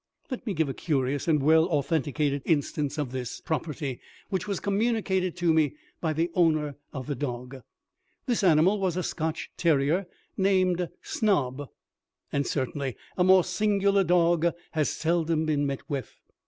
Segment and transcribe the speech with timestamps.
[0.31, 5.37] Let me give a curious and well authenticated instance of this property, which was communicated
[5.37, 7.57] to me by the owner of the dog.
[8.25, 11.69] This animal was a Scotch terrier, named Snob,
[12.31, 16.15] and certainly a more singular dog has seldom been met with.